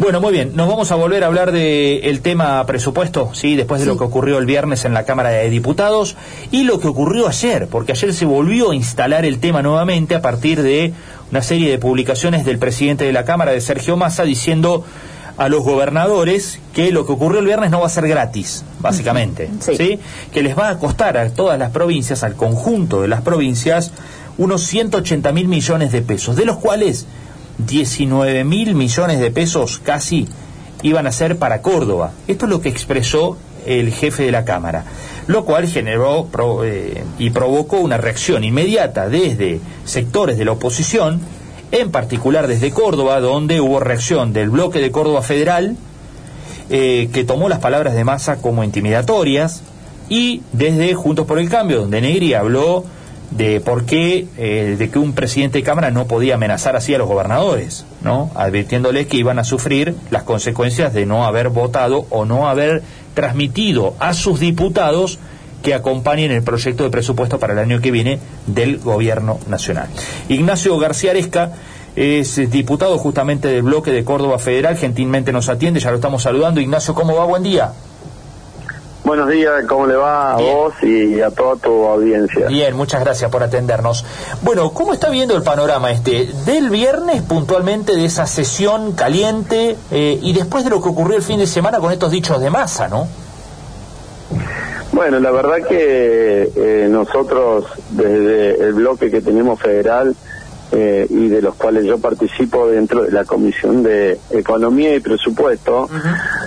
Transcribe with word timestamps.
Bueno, 0.00 0.18
muy 0.22 0.32
bien, 0.32 0.52
nos 0.56 0.66
vamos 0.66 0.90
a 0.92 0.94
volver 0.94 1.24
a 1.24 1.26
hablar 1.26 1.52
del 1.52 2.20
tema 2.22 2.64
presupuesto, 2.64 3.32
sí, 3.34 3.54
después 3.54 3.82
de 3.82 3.86
lo 3.86 3.98
que 3.98 4.04
ocurrió 4.04 4.38
el 4.38 4.46
viernes 4.46 4.86
en 4.86 4.94
la 4.94 5.04
Cámara 5.04 5.28
de 5.28 5.50
Diputados 5.50 6.16
y 6.50 6.62
lo 6.62 6.80
que 6.80 6.88
ocurrió 6.88 7.28
ayer, 7.28 7.66
porque 7.66 7.92
ayer 7.92 8.14
se 8.14 8.24
volvió 8.24 8.70
a 8.70 8.74
instalar 8.74 9.26
el 9.26 9.40
tema 9.40 9.60
nuevamente 9.60 10.14
a 10.14 10.22
partir 10.22 10.62
de 10.62 10.94
una 11.30 11.42
serie 11.42 11.70
de 11.70 11.78
publicaciones 11.78 12.46
del 12.46 12.58
presidente 12.58 13.04
de 13.04 13.12
la 13.12 13.26
Cámara, 13.26 13.52
de 13.52 13.60
Sergio 13.60 13.98
Massa, 13.98 14.24
diciendo 14.24 14.86
a 15.36 15.50
los 15.50 15.62
gobernadores 15.62 16.60
que 16.72 16.92
lo 16.92 17.04
que 17.04 17.12
ocurrió 17.12 17.40
el 17.40 17.46
viernes 17.46 17.70
no 17.70 17.80
va 17.80 17.86
a 17.86 17.90
ser 17.90 18.08
gratis, 18.08 18.64
básicamente, 18.78 19.50
sí. 19.60 20.00
Que 20.32 20.42
les 20.42 20.58
va 20.58 20.70
a 20.70 20.78
costar 20.78 21.18
a 21.18 21.28
todas 21.28 21.58
las 21.58 21.72
provincias, 21.72 22.22
al 22.22 22.36
conjunto 22.36 23.02
de 23.02 23.08
las 23.08 23.20
provincias, 23.20 23.92
unos 24.38 24.62
180 24.62 25.30
mil 25.32 25.46
millones 25.46 25.92
de 25.92 26.00
pesos, 26.00 26.36
de 26.36 26.46
los 26.46 26.56
cuales 26.56 27.04
19 27.58 28.44
mil 28.44 28.74
millones 28.74 29.20
de 29.20 29.30
pesos 29.30 29.80
casi 29.82 30.28
iban 30.82 31.06
a 31.06 31.12
ser 31.12 31.38
para 31.38 31.62
Córdoba. 31.62 32.12
Esto 32.26 32.46
es 32.46 32.50
lo 32.50 32.60
que 32.60 32.68
expresó 32.68 33.36
el 33.66 33.92
jefe 33.92 34.24
de 34.24 34.32
la 34.32 34.44
Cámara, 34.44 34.84
lo 35.26 35.44
cual 35.44 35.68
generó 35.68 36.28
eh, 36.64 37.04
y 37.18 37.30
provocó 37.30 37.78
una 37.78 37.98
reacción 37.98 38.44
inmediata 38.44 39.08
desde 39.08 39.60
sectores 39.84 40.38
de 40.38 40.44
la 40.44 40.52
oposición, 40.52 41.20
en 41.72 41.90
particular 41.90 42.46
desde 42.46 42.70
Córdoba, 42.70 43.20
donde 43.20 43.60
hubo 43.60 43.80
reacción 43.80 44.32
del 44.32 44.50
bloque 44.50 44.80
de 44.80 44.90
Córdoba 44.90 45.22
Federal, 45.22 45.76
eh, 46.70 47.10
que 47.12 47.24
tomó 47.24 47.48
las 47.48 47.58
palabras 47.58 47.94
de 47.94 48.04
Massa 48.04 48.36
como 48.36 48.64
intimidatorias, 48.64 49.62
y 50.08 50.42
desde 50.52 50.92
Juntos 50.94 51.26
por 51.26 51.38
el 51.38 51.48
Cambio, 51.48 51.80
donde 51.80 52.00
Negri 52.00 52.34
habló 52.34 52.84
de 53.30 53.60
por 53.60 53.84
qué, 53.84 54.26
eh, 54.36 54.76
de 54.78 54.90
que 54.90 54.98
un 54.98 55.12
presidente 55.12 55.58
de 55.58 55.64
Cámara 55.64 55.90
no 55.90 56.06
podía 56.06 56.34
amenazar 56.34 56.76
así 56.76 56.94
a 56.94 56.98
los 56.98 57.08
gobernadores, 57.08 57.84
¿no? 58.02 58.30
Advirtiéndoles 58.34 59.06
que 59.06 59.16
iban 59.16 59.38
a 59.38 59.44
sufrir 59.44 59.94
las 60.10 60.24
consecuencias 60.24 60.92
de 60.92 61.06
no 61.06 61.24
haber 61.24 61.48
votado 61.48 62.06
o 62.10 62.24
no 62.24 62.48
haber 62.48 62.82
transmitido 63.14 63.94
a 64.00 64.14
sus 64.14 64.40
diputados 64.40 65.18
que 65.62 65.74
acompañen 65.74 66.32
el 66.32 66.42
proyecto 66.42 66.84
de 66.84 66.90
presupuesto 66.90 67.38
para 67.38 67.52
el 67.52 67.58
año 67.58 67.80
que 67.80 67.90
viene 67.90 68.18
del 68.46 68.78
Gobierno 68.78 69.38
Nacional. 69.46 69.88
Ignacio 70.28 70.76
García 70.78 71.10
Aresca 71.10 71.52
es 71.96 72.50
diputado 72.50 72.98
justamente 72.98 73.48
del 73.48 73.62
bloque 73.62 73.90
de 73.90 74.04
Córdoba 74.04 74.38
Federal, 74.38 74.76
gentilmente 74.76 75.32
nos 75.32 75.48
atiende, 75.48 75.80
ya 75.80 75.90
lo 75.90 75.96
estamos 75.96 76.22
saludando. 76.22 76.60
Ignacio, 76.60 76.94
¿cómo 76.94 77.14
va? 77.14 77.24
Buen 77.26 77.42
día. 77.42 77.72
Buenos 79.10 79.28
días, 79.28 79.64
¿cómo 79.66 79.88
le 79.88 79.96
va 79.96 80.34
a 80.34 80.36
vos 80.36 80.72
y 80.84 81.20
a 81.20 81.32
toda 81.32 81.56
tu 81.56 81.84
audiencia? 81.84 82.46
Bien, 82.46 82.76
muchas 82.76 83.00
gracias 83.00 83.28
por 83.28 83.42
atendernos. 83.42 84.04
Bueno, 84.42 84.70
¿cómo 84.72 84.92
está 84.92 85.10
viendo 85.10 85.34
el 85.34 85.42
panorama 85.42 85.90
este 85.90 86.28
del 86.46 86.70
viernes 86.70 87.20
puntualmente 87.22 87.96
de 87.96 88.04
esa 88.04 88.28
sesión 88.28 88.92
caliente 88.92 89.76
eh, 89.90 90.16
y 90.22 90.32
después 90.32 90.62
de 90.62 90.70
lo 90.70 90.80
que 90.80 90.90
ocurrió 90.90 91.16
el 91.16 91.24
fin 91.24 91.40
de 91.40 91.48
semana 91.48 91.80
con 91.80 91.90
estos 91.90 92.12
dichos 92.12 92.40
de 92.40 92.50
masa, 92.50 92.86
no? 92.86 93.08
Bueno, 94.92 95.18
la 95.18 95.32
verdad 95.32 95.56
que 95.68 96.52
eh, 96.54 96.86
nosotros 96.88 97.64
desde 97.90 98.62
el 98.62 98.74
bloque 98.74 99.10
que 99.10 99.20
tenemos 99.20 99.58
federal 99.58 100.14
eh, 100.72 101.04
y 101.10 101.26
de 101.26 101.42
los 101.42 101.56
cuales 101.56 101.84
yo 101.84 101.98
participo 101.98 102.68
dentro 102.68 103.02
de 103.02 103.10
la 103.10 103.24
Comisión 103.24 103.82
de 103.82 104.20
Economía 104.30 104.94
y 104.94 105.00
Presupuesto, 105.00 105.88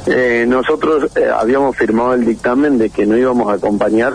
eh, 0.06 0.46
nosotros 0.48 1.12
habíamos 1.36 1.76
firmado 1.78 2.14
el 2.14 2.26
dictamen 2.26 2.78
de 2.78 2.90
que 2.90 3.06
no 3.06 3.18
íbamos 3.18 3.50
a 3.50 3.56
acompañar 3.56 4.14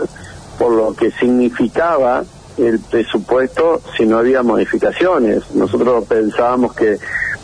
por 0.57 0.73
lo 0.73 0.93
que 0.93 1.11
significaba 1.11 2.23
el 2.57 2.79
presupuesto 2.79 3.81
si 3.95 4.05
no 4.05 4.17
había 4.17 4.43
modificaciones. 4.43 5.49
Nosotros 5.55 6.05
pensábamos 6.05 6.73
que 6.73 6.97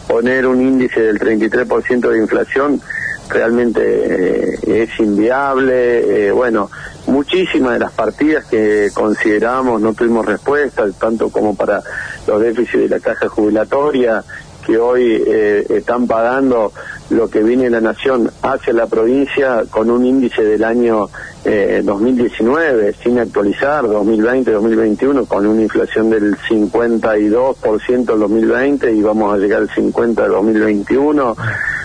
poner 0.08 0.46
un 0.46 0.62
índice 0.62 1.00
del 1.02 1.20
33% 1.20 2.10
de 2.10 2.18
inflación 2.18 2.82
realmente 3.30 3.82
eh, 3.82 4.84
es 4.84 5.00
inviable. 5.00 6.28
Eh, 6.28 6.32
bueno, 6.32 6.70
muchísimas 7.08 7.74
de 7.74 7.80
las 7.80 7.92
partidas 7.92 8.46
que 8.46 8.90
consideramos 8.94 9.82
no 9.82 9.94
tuvimos 9.94 10.26
respuesta, 10.26 10.86
tanto 11.00 11.30
como 11.30 11.56
para 11.56 11.82
los 12.28 12.42
déficits 12.42 12.84
de 12.84 12.90
la 12.90 13.00
caja 13.00 13.28
jubilatoria, 13.28 14.24
que 14.66 14.78
hoy 14.78 15.24
eh, 15.26 15.66
están 15.70 16.08
pagando 16.08 16.74
lo 17.10 17.30
que 17.30 17.44
viene 17.44 17.70
la 17.70 17.82
nación 17.82 18.32
hacia 18.42 18.74
la 18.74 18.88
provincia 18.88 19.64
con 19.70 19.90
un 19.90 20.06
índice 20.06 20.44
del 20.44 20.64
año 20.64 21.10
2019 21.46 22.96
sin 23.04 23.20
actualizar, 23.20 23.86
2020-2021 23.86 25.28
con 25.28 25.46
una 25.46 25.62
inflación 25.62 26.10
del 26.10 26.36
52% 26.38 27.86
en 27.88 28.06
2020 28.06 28.92
y 28.92 29.02
vamos 29.04 29.32
a 29.32 29.38
llegar 29.38 29.62
al 29.62 29.70
50% 29.70 30.26
en 30.26 30.32
2021. 30.32 31.36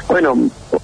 Bueno, 0.09 0.35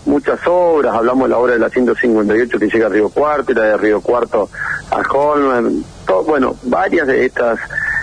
muchas 0.04 0.38
obras, 0.46 0.94
hablamos 0.94 1.24
de 1.24 1.30
la 1.30 1.38
obra 1.38 1.52
de 1.54 1.58
la 1.58 1.70
158 1.70 2.58
que 2.58 2.68
llega 2.68 2.86
a 2.86 2.90
Río 2.90 3.08
Cuarto, 3.08 3.54
la 3.54 3.64
de 3.64 3.76
Río 3.78 4.00
Cuarto 4.02 4.50
a 4.90 5.00
Holman, 5.00 5.82
todo, 6.06 6.24
bueno, 6.24 6.54
varias 6.64 7.06
de 7.06 7.24
estas 7.24 7.58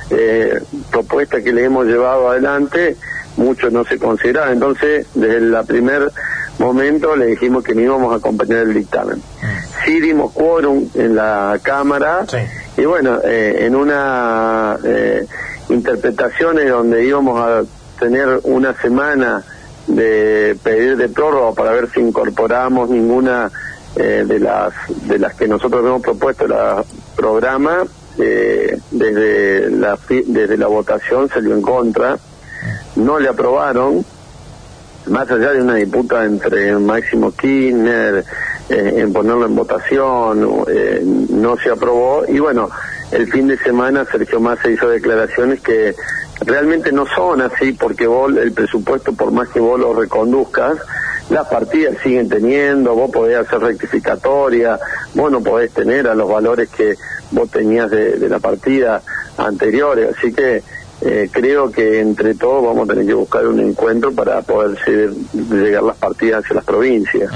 eh, 0.09 0.59
propuestas 0.91 1.43
que 1.43 1.53
le 1.53 1.65
hemos 1.65 1.85
llevado 1.85 2.29
adelante, 2.29 2.97
muchos 3.37 3.71
no 3.71 3.83
se 3.85 3.97
consideraban. 3.97 4.53
Entonces, 4.53 5.07
desde 5.13 5.37
el 5.37 5.55
primer 5.67 6.11
momento 6.59 7.15
le 7.15 7.27
dijimos 7.27 7.63
que 7.63 7.73
no 7.73 7.81
íbamos 7.81 8.13
a 8.13 8.17
acompañar 8.17 8.59
el 8.59 8.73
dictamen. 8.73 9.21
Sí 9.85 9.99
dimos 9.99 10.31
quórum 10.33 10.87
en 10.93 11.15
la 11.15 11.59
Cámara 11.61 12.25
y 12.77 12.85
bueno, 12.85 13.19
eh, 13.23 13.65
en 13.65 13.75
una 13.75 14.77
eh, 14.83 15.25
interpretaciones 15.69 16.69
donde 16.69 17.05
íbamos 17.05 17.39
a 17.39 17.63
tener 17.99 18.39
una 18.43 18.73
semana 18.81 19.43
de 19.87 20.57
pedir 20.63 20.97
de 20.97 21.09
prórroga 21.09 21.53
para 21.53 21.71
ver 21.71 21.89
si 21.89 21.99
incorporamos 21.99 22.89
ninguna 22.89 23.51
eh, 23.95 24.23
de 24.25 24.39
las 24.39 24.73
de 25.07 25.19
las 25.19 25.35
que 25.35 25.47
nosotros 25.47 25.85
hemos 25.85 26.01
propuesto 26.01 26.45
el 26.45 26.53
programa 27.15 27.83
eh, 28.17 28.79
desde 28.91 29.69
la 29.69 29.97
desde 30.07 30.57
la 30.57 30.67
votación 30.67 31.29
salió 31.29 31.53
en 31.53 31.61
contra 31.61 32.17
no 32.95 33.19
le 33.19 33.29
aprobaron 33.29 34.05
más 35.07 35.29
allá 35.29 35.51
de 35.51 35.61
una 35.61 35.75
disputa 35.75 36.23
entre 36.23 36.75
Máximo 36.77 37.31
Kirchner 37.31 38.23
eh, 38.69 38.93
en 38.97 39.11
ponerlo 39.11 39.45
en 39.45 39.55
votación 39.55 40.65
no 41.29 41.57
se 41.57 41.69
aprobó. 41.69 42.23
Y 42.27 42.39
bueno 42.39 42.69
el 43.13 43.31
fin 43.31 43.47
de 43.47 43.57
semana 43.57 44.05
Sergio 44.05 44.39
Massa 44.39 44.69
hizo 44.69 44.89
declaraciones 44.89 45.61
que 45.61 45.95
realmente 46.41 46.91
no 46.91 47.05
son 47.05 47.41
así 47.41 47.73
porque 47.73 48.07
vos 48.07 48.35
el 48.35 48.51
presupuesto, 48.51 49.13
por 49.13 49.31
más 49.31 49.49
que 49.49 49.59
vos 49.59 49.79
lo 49.79 49.93
reconduzcas, 49.93 50.77
las 51.29 51.47
partidas 51.47 51.97
siguen 52.01 52.27
teniendo, 52.27 52.95
vos 52.95 53.11
podés 53.11 53.37
hacer 53.37 53.59
rectificatoria, 53.59 54.79
vos 55.13 55.31
no 55.31 55.41
podés 55.41 55.71
tener 55.71 56.07
a 56.07 56.15
los 56.15 56.27
valores 56.27 56.69
que 56.69 56.95
vos 57.31 57.49
tenías 57.51 57.91
de, 57.91 58.17
de 58.17 58.29
la 58.29 58.39
partida 58.39 59.01
anteriores, 59.37 60.15
así 60.17 60.33
que 60.33 60.63
eh, 61.05 61.29
creo 61.29 61.69
que 61.69 61.99
entre 61.99 62.33
todos 62.33 62.63
vamos 62.63 62.87
a 62.87 62.93
tener 62.93 63.05
que 63.05 63.13
buscar 63.13 63.45
un 63.45 63.59
encuentro 63.59 64.13
para 64.13 64.41
poder 64.41 64.77
llegar 65.33 65.83
las 65.83 65.97
partidas 65.97 66.43
hacia 66.43 66.55
las 66.55 66.63
provincias. 66.63 67.29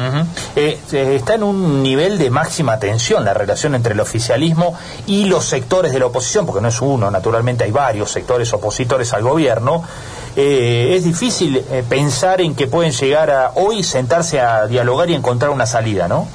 Eh, 0.56 0.80
está 0.94 1.36
en 1.36 1.44
un 1.44 1.84
nivel 1.84 2.18
de 2.18 2.30
máxima 2.30 2.80
tensión 2.80 3.26
la 3.26 3.34
relación 3.34 3.76
entre 3.76 3.94
el 3.94 4.00
oficialismo 4.00 4.74
y 5.06 5.26
los 5.26 5.44
sectores 5.44 5.92
de 5.92 6.00
la 6.00 6.06
oposición, 6.06 6.46
porque 6.46 6.62
no 6.62 6.70
es 6.70 6.82
uno, 6.82 7.12
naturalmente 7.12 7.66
hay 7.66 7.72
varios 7.72 8.10
sectores 8.10 8.54
opositores 8.54 9.14
al 9.14 9.24
gobierno. 9.24 9.84
Eh, 10.38 10.94
es 10.96 11.04
difícil 11.04 11.62
pensar 11.90 12.40
en 12.40 12.56
que 12.56 12.68
pueden 12.68 12.94
llegar 12.94 13.32
a 13.32 13.52
hoy 13.56 13.84
sentarse 13.84 14.40
a 14.40 14.66
dialogar 14.68 15.10
y 15.10 15.16
encontrar 15.16 15.52
una 15.52 15.66
salida, 15.66 16.08
¿no? 16.08 16.28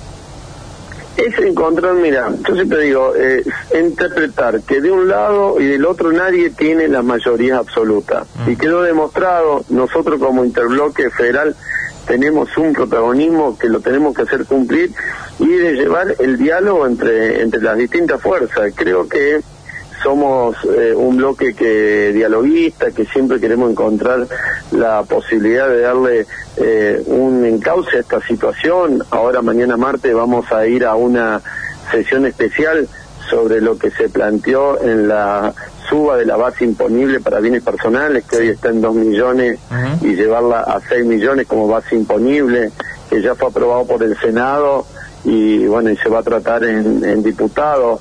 Es 1.16 1.38
encontrar, 1.38 1.94
mira, 1.94 2.30
yo 2.46 2.54
siempre 2.54 2.82
digo, 2.82 3.14
eh, 3.16 3.44
interpretar 3.78 4.62
que 4.62 4.80
de 4.80 4.90
un 4.90 5.08
lado 5.08 5.60
y 5.60 5.66
del 5.66 5.84
otro 5.84 6.12
nadie 6.12 6.50
tiene 6.50 6.88
la 6.88 7.02
mayoría 7.02 7.58
absoluta. 7.58 8.24
Mm. 8.46 8.50
Y 8.50 8.56
quedó 8.56 8.82
demostrado, 8.82 9.64
nosotros 9.68 10.20
como 10.20 10.44
interbloque 10.44 11.10
federal 11.10 11.54
tenemos 12.06 12.56
un 12.56 12.72
protagonismo 12.72 13.58
que 13.58 13.68
lo 13.68 13.80
tenemos 13.80 14.14
que 14.14 14.22
hacer 14.22 14.44
cumplir 14.44 14.92
y 15.38 15.48
de 15.48 15.74
llevar 15.74 16.16
el 16.18 16.36
diálogo 16.36 16.86
entre, 16.86 17.42
entre 17.42 17.60
las 17.62 17.76
distintas 17.76 18.20
fuerzas. 18.20 18.72
Creo 18.74 19.08
que 19.08 19.40
somos 20.02 20.56
eh, 20.64 20.94
un 20.94 21.16
bloque 21.16 21.54
que 21.54 22.12
dialoguista, 22.12 22.90
que 22.90 23.04
siempre 23.06 23.40
queremos 23.40 23.70
encontrar 23.70 24.26
la 24.72 25.02
posibilidad 25.04 25.68
de 25.68 25.80
darle 25.80 26.26
eh, 26.56 27.02
un 27.06 27.44
encauce 27.44 27.96
a 27.96 28.00
esta 28.00 28.20
situación. 28.20 29.02
Ahora 29.10 29.42
mañana 29.42 29.76
martes 29.76 30.14
vamos 30.14 30.50
a 30.52 30.66
ir 30.66 30.84
a 30.84 30.94
una 30.94 31.40
sesión 31.90 32.26
especial 32.26 32.88
sobre 33.30 33.60
lo 33.60 33.78
que 33.78 33.90
se 33.90 34.08
planteó 34.08 34.80
en 34.82 35.08
la 35.08 35.54
suba 35.88 36.16
de 36.16 36.26
la 36.26 36.36
base 36.36 36.64
imponible 36.64 37.20
para 37.20 37.40
bienes 37.40 37.62
personales, 37.62 38.24
que 38.24 38.36
hoy 38.36 38.48
está 38.48 38.70
en 38.70 38.80
2 38.80 38.94
millones, 38.94 39.58
y 40.00 40.14
llevarla 40.14 40.60
a 40.60 40.80
6 40.80 41.04
millones 41.04 41.46
como 41.46 41.68
base 41.68 41.94
imponible, 41.96 42.70
que 43.10 43.20
ya 43.22 43.34
fue 43.34 43.48
aprobado 43.48 43.86
por 43.86 44.02
el 44.02 44.16
Senado 44.18 44.86
y 45.24 45.66
bueno, 45.66 45.90
y 45.90 45.96
se 45.96 46.08
va 46.08 46.18
a 46.18 46.22
tratar 46.22 46.64
en, 46.64 47.04
en 47.04 47.22
diputados 47.22 48.00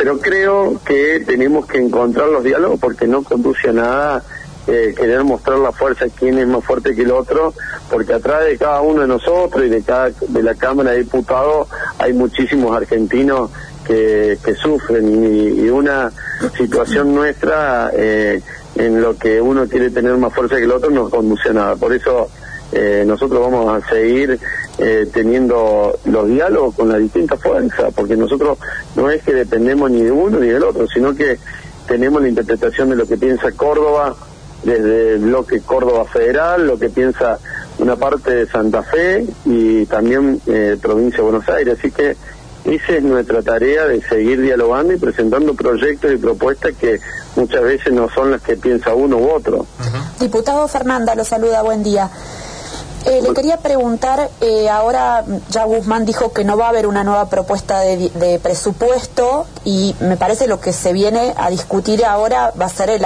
pero 0.00 0.18
creo 0.18 0.80
que 0.82 1.22
tenemos 1.26 1.66
que 1.66 1.76
encontrar 1.76 2.28
los 2.28 2.42
diálogos 2.42 2.80
porque 2.80 3.06
no 3.06 3.22
conduce 3.22 3.68
a 3.68 3.72
nada 3.74 4.22
eh, 4.66 4.94
querer 4.96 5.24
mostrar 5.24 5.58
la 5.58 5.72
fuerza 5.72 6.06
quién 6.18 6.38
es 6.38 6.46
más 6.46 6.64
fuerte 6.64 6.94
que 6.94 7.02
el 7.02 7.10
otro, 7.10 7.52
porque 7.90 8.14
atrás 8.14 8.46
de 8.46 8.56
cada 8.56 8.80
uno 8.80 9.02
de 9.02 9.08
nosotros 9.08 9.62
y 9.62 9.68
de 9.68 9.82
cada 9.82 10.08
de 10.08 10.42
la 10.42 10.54
Cámara 10.54 10.92
de 10.92 11.00
Diputados 11.00 11.68
hay 11.98 12.14
muchísimos 12.14 12.74
argentinos 12.74 13.50
que, 13.86 14.38
que 14.42 14.54
sufren 14.54 15.06
y, 15.06 15.68
una 15.68 16.10
situación 16.56 17.14
nuestra 17.14 17.90
eh, 17.92 18.40
en 18.76 19.02
lo 19.02 19.18
que 19.18 19.38
uno 19.38 19.68
quiere 19.68 19.90
tener 19.90 20.16
más 20.16 20.32
fuerza 20.32 20.56
que 20.56 20.64
el 20.64 20.72
otro 20.72 20.88
no 20.88 21.10
conduce 21.10 21.50
a 21.50 21.52
nada. 21.52 21.76
Por 21.76 21.92
eso 21.92 22.30
eh, 22.72 23.04
nosotros 23.06 23.40
vamos 23.40 23.82
a 23.82 23.88
seguir 23.88 24.38
eh, 24.78 25.08
teniendo 25.12 25.98
los 26.04 26.28
diálogos 26.28 26.74
con 26.74 26.88
las 26.88 26.98
distintas 26.98 27.40
fuerzas, 27.40 27.92
porque 27.94 28.16
nosotros 28.16 28.58
no 28.96 29.10
es 29.10 29.22
que 29.22 29.34
dependemos 29.34 29.90
ni 29.90 30.02
de 30.02 30.12
uno 30.12 30.38
ni 30.38 30.48
del 30.48 30.62
otro, 30.62 30.86
sino 30.86 31.14
que 31.14 31.38
tenemos 31.86 32.22
la 32.22 32.28
interpretación 32.28 32.90
de 32.90 32.96
lo 32.96 33.06
que 33.06 33.16
piensa 33.16 33.50
Córdoba 33.52 34.14
desde 34.62 35.14
el 35.14 35.20
bloque 35.20 35.60
Córdoba 35.60 36.04
Federal, 36.04 36.66
lo 36.66 36.78
que 36.78 36.90
piensa 36.90 37.38
una 37.78 37.96
parte 37.96 38.34
de 38.34 38.46
Santa 38.46 38.82
Fe 38.82 39.26
y 39.44 39.86
también 39.86 40.40
eh, 40.46 40.76
provincia 40.80 41.18
de 41.18 41.22
Buenos 41.22 41.48
Aires. 41.48 41.78
Así 41.78 41.90
que 41.90 42.16
esa 42.64 42.92
es 42.92 43.02
nuestra 43.02 43.42
tarea 43.42 43.86
de 43.86 44.02
seguir 44.02 44.40
dialogando 44.42 44.92
y 44.92 44.98
presentando 44.98 45.54
proyectos 45.54 46.12
y 46.12 46.18
propuestas 46.18 46.74
que 46.78 47.00
muchas 47.36 47.62
veces 47.62 47.92
no 47.92 48.08
son 48.10 48.30
las 48.30 48.42
que 48.42 48.56
piensa 48.56 48.94
uno 48.94 49.16
u 49.16 49.30
otro. 49.30 49.66
Diputado 50.20 50.68
Fernanda, 50.68 51.14
lo 51.14 51.24
saluda, 51.24 51.62
buen 51.62 51.82
día. 51.82 52.10
Eh, 53.06 53.22
le 53.22 53.32
quería 53.32 53.56
preguntar, 53.56 54.28
eh, 54.42 54.68
ahora 54.68 55.24
ya 55.48 55.64
Guzmán 55.64 56.04
dijo 56.04 56.34
que 56.34 56.44
no 56.44 56.58
va 56.58 56.66
a 56.66 56.68
haber 56.68 56.86
una 56.86 57.02
nueva 57.02 57.30
propuesta 57.30 57.80
de, 57.80 58.38
presupuesto 58.42 59.46
y 59.64 59.96
me 60.00 60.18
parece 60.18 60.46
lo 60.46 60.60
que 60.60 60.74
se 60.74 60.92
viene 60.92 61.32
a 61.38 61.48
discutir 61.48 62.04
ahora 62.04 62.52
va 62.60 62.66
a 62.66 62.68
ser 62.68 62.90
el, 62.90 63.04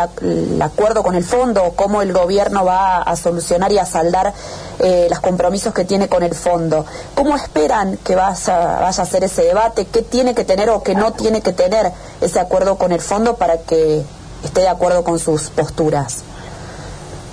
acuerdo 0.60 1.04
con 1.04 1.14
el 1.14 1.22
fondo, 1.22 1.74
cómo 1.76 2.02
el 2.02 2.12
gobierno 2.12 2.64
va 2.64 3.02
a 3.02 3.14
solucionar 3.14 3.70
y 3.70 3.78
a 3.78 3.86
saldar 3.86 4.32
eh, 4.80 5.06
los 5.08 5.20
compromisos 5.20 5.72
que 5.72 5.84
tiene 5.84 6.08
con 6.08 6.24
el 6.24 6.34
fondo. 6.34 6.84
¿Cómo 7.14 7.36
esperan 7.36 7.96
que 7.98 8.16
vaya, 8.16 8.80
vaya 8.80 9.02
a 9.02 9.06
ser 9.06 9.22
ese 9.22 9.42
debate? 9.42 9.86
¿Qué 9.86 10.02
tiene 10.02 10.34
que 10.34 10.44
tener 10.44 10.70
o 10.70 10.82
qué 10.82 10.96
no 10.96 11.12
tiene 11.12 11.40
que 11.40 11.52
tener 11.52 11.92
ese 12.20 12.40
acuerdo 12.40 12.78
con 12.78 12.90
el 12.90 13.00
fondo 13.00 13.36
para 13.36 13.58
que 13.58 14.02
esté 14.42 14.62
de 14.62 14.68
acuerdo 14.68 15.04
con 15.04 15.20
sus 15.20 15.50
posturas? 15.50 16.24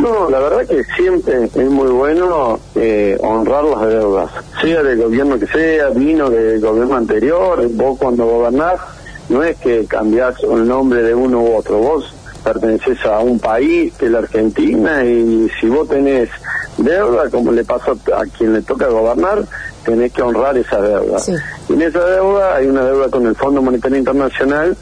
No, 0.01 0.29
la 0.31 0.39
verdad 0.39 0.65
que 0.67 0.83
siempre 0.95 1.43
es 1.43 1.69
muy 1.69 1.89
bueno 1.91 2.59
eh, 2.75 3.15
honrar 3.21 3.63
las 3.63 3.87
deudas, 3.87 4.31
sea 4.59 4.81
del 4.81 4.99
gobierno 5.03 5.37
que 5.37 5.45
sea, 5.45 5.89
vino 5.89 6.27
del 6.29 6.59
gobierno 6.59 6.95
anterior, 6.95 7.67
vos 7.73 7.99
cuando 7.99 8.25
gobernás, 8.25 8.79
no 9.29 9.43
es 9.43 9.57
que 9.57 9.85
cambiás 9.85 10.35
el 10.43 10.67
nombre 10.67 11.03
de 11.03 11.13
uno 11.13 11.41
u 11.41 11.55
otro, 11.55 11.77
vos 11.77 12.15
perteneces 12.43 13.05
a 13.05 13.19
un 13.19 13.39
país, 13.39 13.93
que 13.93 14.05
es 14.07 14.11
la 14.11 14.19
Argentina, 14.19 15.03
y 15.03 15.47
si 15.59 15.67
vos 15.67 15.87
tenés 15.87 16.29
deuda, 16.77 17.29
como 17.29 17.51
le 17.51 17.63
pasa 17.63 17.91
a 17.91 18.25
quien 18.25 18.53
le 18.53 18.61
toca 18.63 18.87
gobernar, 18.87 19.45
tenés 19.85 20.11
que 20.11 20.23
honrar 20.23 20.57
esa 20.57 20.81
deuda. 20.81 21.19
Y 21.69 21.73
en 21.73 21.81
esa 21.83 22.03
deuda 22.05 22.55
hay 22.55 22.65
una 22.65 22.85
deuda 22.85 23.09
con 23.09 23.27
el 23.27 23.35
Fondo 23.35 23.61
Monetario 23.61 23.99
Internacional 23.99 24.75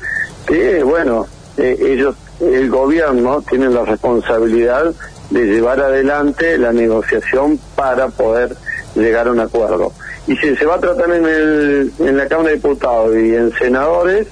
que, 0.47 0.81
bueno, 0.81 1.27
eh, 1.57 1.77
ellos 1.77 2.15
el 2.39 2.69
gobierno 2.69 3.41
tiene 3.47 3.69
la 3.69 3.83
responsabilidad 3.85 4.93
de 5.29 5.45
llevar 5.45 5.79
adelante 5.79 6.57
la 6.57 6.71
negociación 6.71 7.59
para 7.75 8.09
poder 8.09 8.55
llegar 8.95 9.27
a 9.27 9.31
un 9.31 9.39
acuerdo. 9.39 9.91
Y 10.27 10.35
si 10.37 10.55
se 10.55 10.65
va 10.65 10.75
a 10.75 10.79
tratar 10.79 11.11
en, 11.11 11.25
el, 11.25 11.91
en 11.99 12.17
la 12.17 12.27
Cámara 12.27 12.49
de 12.49 12.55
Diputados 12.55 13.15
y 13.15 13.35
en 13.35 13.51
senadores, 13.57 14.27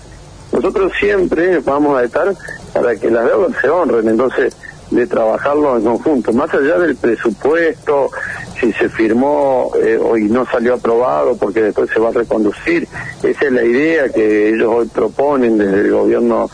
nosotros 0.51 0.92
siempre 1.00 1.59
vamos 1.59 2.00
a 2.00 2.04
estar 2.04 2.33
para 2.74 2.95
que 2.95 3.12
las 3.12 3.25
deudas 3.25 3.51
se 3.62 3.69
honren, 3.69 4.07
entonces 4.07 4.56
de 4.92 5.06
trabajarlo 5.06 5.77
en 5.77 5.83
conjunto, 5.83 6.31
más 6.31 6.53
allá 6.53 6.80
del 6.80 6.95
presupuesto, 6.95 8.10
si 8.60 8.71
se 8.74 8.88
firmó 8.89 9.71
eh, 9.81 10.00
hoy 10.01 10.24
no 10.30 10.45
salió 10.45 10.75
aprobado 10.75 11.36
porque 11.36 11.62
después 11.62 11.89
se 11.89 12.00
va 12.00 12.10
a 12.10 12.13
reconducir, 12.13 12.88
esa 13.21 13.45
es 13.45 13.51
la 13.51 13.63
idea 13.63 14.10
que 14.10 14.50
ellos 14.50 14.74
hoy 14.74 14.88
proponen 14.88 15.57
desde 15.57 15.81
el 15.81 15.92
gobierno 15.92 16.50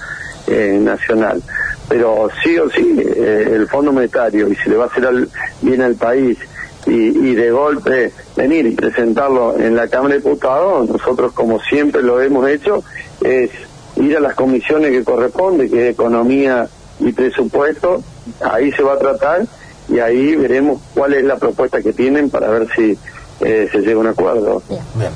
eh, 0.48 0.78
nacional. 0.82 1.42
Pero 1.90 2.30
sí 2.44 2.58
o 2.58 2.70
sí, 2.70 2.96
eh, 2.98 3.52
el 3.54 3.68
Fondo 3.68 3.92
Monetario, 3.92 4.48
y 4.48 4.56
si 4.56 4.70
le 4.70 4.78
va 4.78 4.86
a 4.86 4.88
hacer 4.88 5.28
bien 5.62 5.82
al 5.82 5.96
país, 5.96 6.38
y, 6.86 7.34
de 7.34 7.52
golpe 7.52 8.12
venir 8.36 8.66
y 8.66 8.72
presentarlo 8.72 9.58
en 9.58 9.76
la 9.76 9.88
Cámara 9.88 10.16
de 10.16 10.22
Diputados, 10.22 10.90
nosotros 10.90 11.32
como 11.34 11.60
siempre 11.62 12.02
lo 12.02 12.22
hemos 12.22 12.48
hecho, 12.50 12.84
es 13.22 13.52
ir 13.96 14.18
a 14.18 14.20
las 14.20 14.36
comisiones 14.36 14.92
que 14.92 15.04
corresponde, 15.04 15.70
que 15.70 15.88
es 15.88 15.94
Economía 15.94 16.68
y 17.00 17.12
Presupuesto, 17.12 18.04
ahí 18.42 18.72
se 18.72 18.84
va 18.84 18.94
a 18.94 19.00
tratar 19.00 19.44
y 19.90 20.00
ahí 20.00 20.36
veremos 20.36 20.82
cuál 20.94 21.14
es 21.14 21.24
la 21.24 21.38
propuesta 21.38 21.82
que 21.82 21.94
tienen 21.94 22.30
para 22.30 22.50
ver 22.50 22.68
si 22.76 22.98
eh, 23.42 23.68
se 23.72 23.80
llega 23.80 23.96
a 23.96 24.00
un 24.00 24.08
acuerdo. 24.08 24.64
Bien. 24.96 25.12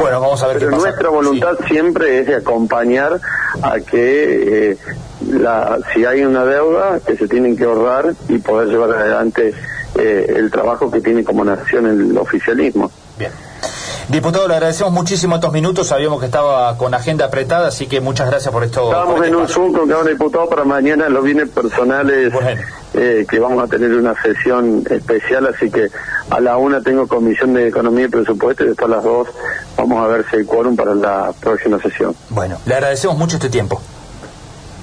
Bueno, 0.00 0.18
vamos 0.18 0.42
a 0.42 0.46
ver 0.48 0.58
Pero 0.58 0.70
nuestra 0.70 1.10
voluntad 1.10 1.58
siempre 1.68 2.20
es 2.20 2.26
de 2.26 2.36
acompañar 2.36 3.20
a 3.62 3.80
que 3.80 4.70
eh, 4.70 4.76
la, 5.28 5.78
si 5.92 6.06
hay 6.06 6.24
una 6.24 6.44
deuda, 6.46 7.00
que 7.06 7.16
se 7.16 7.28
tienen 7.28 7.54
que 7.54 7.64
ahorrar 7.64 8.14
y 8.28 8.38
poder 8.38 8.68
llevar 8.68 8.92
adelante 8.92 9.52
eh, 9.96 10.34
el 10.36 10.50
trabajo 10.50 10.90
que 10.90 11.02
tiene 11.02 11.22
como 11.22 11.44
nación 11.44 11.86
el 11.86 12.16
oficialismo. 12.16 12.90
Bien. 13.18 13.30
Diputado, 14.10 14.48
le 14.48 14.54
agradecemos 14.54 14.92
muchísimo 14.92 15.36
estos 15.36 15.52
minutos. 15.52 15.86
Sabíamos 15.86 16.18
que 16.18 16.26
estaba 16.26 16.76
con 16.76 16.92
agenda 16.94 17.26
apretada, 17.26 17.68
así 17.68 17.86
que 17.86 18.00
muchas 18.00 18.28
gracias 18.28 18.52
por 18.52 18.64
esto. 18.64 18.90
Estamos 18.90 19.14
este 19.14 19.28
en 19.28 19.36
un 19.36 19.46
Zoom 19.46 19.72
con 19.72 19.88
cada 19.88 20.02
diputado 20.02 20.48
para 20.48 20.64
mañana 20.64 21.08
los 21.08 21.22
bienes 21.22 21.48
personales, 21.48 22.32
eh, 22.94 23.24
que 23.30 23.38
vamos 23.38 23.62
a 23.62 23.68
tener 23.68 23.94
una 23.94 24.20
sesión 24.20 24.82
especial, 24.90 25.46
así 25.46 25.70
que 25.70 25.90
a 26.28 26.40
la 26.40 26.56
una 26.56 26.82
tengo 26.82 27.06
comisión 27.06 27.54
de 27.54 27.68
economía 27.68 28.06
y 28.06 28.08
presupuesto 28.08 28.64
y 28.64 28.68
después 28.70 28.90
a 28.90 28.96
las 28.96 29.04
dos 29.04 29.28
vamos 29.76 30.04
a 30.04 30.08
ver 30.08 30.24
si 30.28 30.38
hay 30.38 30.44
quórum 30.44 30.74
para 30.74 30.96
la 30.96 31.32
próxima 31.38 31.80
sesión. 31.80 32.12
Bueno, 32.30 32.58
le 32.66 32.74
agradecemos 32.74 33.16
mucho 33.16 33.36
este 33.36 33.48
tiempo. 33.48 33.80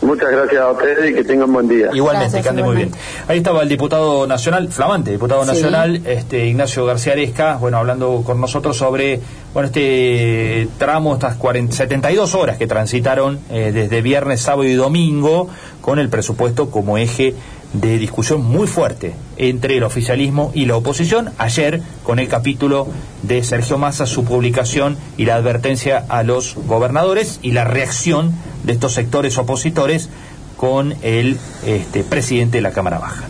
Muchas 0.07 0.31
gracias 0.31 0.61
a 0.61 0.71
ustedes 0.71 1.11
y 1.11 1.13
que 1.13 1.23
tengan 1.25 1.51
buen 1.51 1.67
día. 1.67 1.89
Igualmente, 1.93 2.41
que 2.41 2.47
ande 2.47 2.63
muy 2.63 2.77
bien. 2.77 2.91
Ahí 3.27 3.39
estaba 3.39 3.61
el 3.61 3.67
diputado 3.67 4.25
nacional, 4.25 4.69
flamante 4.69 5.11
diputado 5.11 5.43
nacional, 5.43 6.01
este 6.05 6.47
Ignacio 6.47 6.85
García 6.85 7.11
Aresca, 7.11 7.57
bueno, 7.57 7.77
hablando 7.77 8.23
con 8.25 8.39
nosotros 8.39 8.77
sobre 8.77 9.19
bueno 9.53 9.67
este 9.67 10.67
tramo, 10.77 11.13
estas 11.15 11.35
40, 11.35 11.75
72 11.75 12.35
horas 12.35 12.57
que 12.57 12.67
transitaron 12.67 13.39
eh, 13.49 13.71
desde 13.73 14.01
viernes, 14.01 14.41
sábado 14.41 14.65
y 14.65 14.73
domingo 14.73 15.49
con 15.81 15.99
el 15.99 16.09
presupuesto 16.09 16.69
como 16.69 16.97
eje 16.97 17.33
de 17.73 17.97
discusión 17.97 18.43
muy 18.43 18.67
fuerte 18.67 19.13
entre 19.37 19.77
el 19.77 19.83
oficialismo 19.83 20.51
y 20.53 20.65
la 20.65 20.75
oposición. 20.75 21.31
Ayer, 21.37 21.81
con 22.03 22.19
el 22.19 22.27
capítulo 22.27 22.87
de 23.23 23.43
Sergio 23.43 23.77
Massa, 23.77 24.05
su 24.05 24.23
publicación 24.23 24.97
y 25.17 25.25
la 25.25 25.35
advertencia 25.35 26.05
a 26.09 26.23
los 26.23 26.55
gobernadores 26.55 27.39
y 27.41 27.51
la 27.51 27.65
reacción 27.65 28.33
de 28.63 28.73
estos 28.73 28.93
sectores 28.93 29.37
opositores 29.37 30.09
con 30.55 30.95
el 31.03 31.37
este, 31.65 32.03
presidente 32.03 32.57
de 32.57 32.61
la 32.61 32.71
Cámara 32.71 32.99
Baja. 32.99 33.27